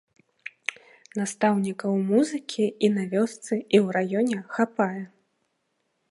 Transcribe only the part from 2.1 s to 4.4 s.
музыкі і на вёсцы, і ў раёне